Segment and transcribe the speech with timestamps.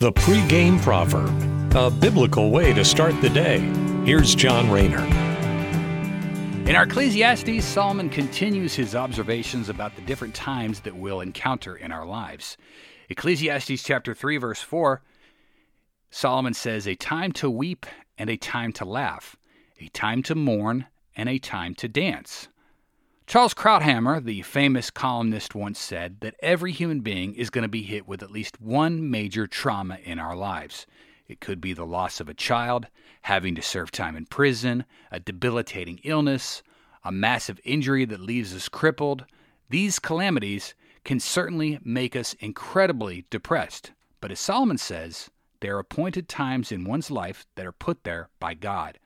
[0.00, 3.58] The pregame proverb, a biblical way to start the day.
[4.04, 5.04] Here's John Rayner.
[6.68, 11.90] In our Ecclesiastes, Solomon continues his observations about the different times that we'll encounter in
[11.90, 12.56] our lives.
[13.08, 15.02] Ecclesiastes chapter 3 verse 4,
[16.12, 17.84] Solomon says, "A time to weep
[18.16, 19.34] and a time to laugh,
[19.80, 20.86] a time to mourn
[21.16, 22.46] and a time to dance."
[23.28, 27.82] Charles Krauthammer, the famous columnist, once said that every human being is going to be
[27.82, 30.86] hit with at least one major trauma in our lives.
[31.28, 32.86] It could be the loss of a child,
[33.20, 36.62] having to serve time in prison, a debilitating illness,
[37.04, 39.26] a massive injury that leaves us crippled.
[39.68, 40.72] These calamities
[41.04, 43.92] can certainly make us incredibly depressed.
[44.22, 45.28] But as Solomon says,
[45.60, 48.98] there are appointed times in one's life that are put there by God.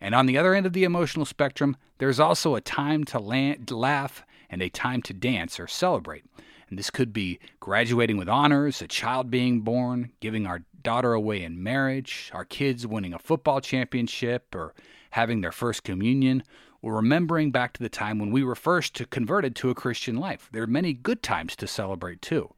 [0.00, 4.24] And on the other end of the emotional spectrum, there's also a time to laugh
[4.50, 6.24] and a time to dance or celebrate.
[6.70, 11.42] And this could be graduating with honors, a child being born, giving our daughter away
[11.42, 14.74] in marriage, our kids winning a football championship, or
[15.10, 16.42] having their first communion,
[16.82, 20.48] or remembering back to the time when we were first converted to a Christian life.
[20.52, 22.54] There are many good times to celebrate too.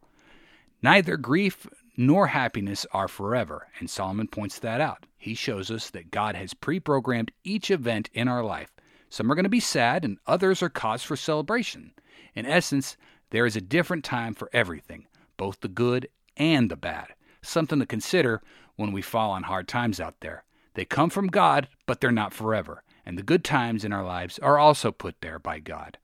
[0.83, 5.07] Neither grief nor happiness are forever, and Solomon points that out.
[5.17, 8.73] He shows us that God has pre programmed each event in our life.
[9.09, 11.93] Some are going to be sad, and others are cause for celebration.
[12.35, 12.97] In essence,
[13.31, 17.09] there is a different time for everything, both the good and the bad.
[17.43, 18.43] Something to consider
[18.77, 20.45] when we fall on hard times out there.
[20.75, 22.83] They come from God, but they're not forever.
[23.05, 25.99] And the good times in our lives are also put there by God.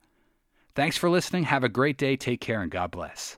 [0.75, 1.45] Thanks for listening.
[1.45, 2.17] Have a great day.
[2.17, 3.37] Take care, and God bless.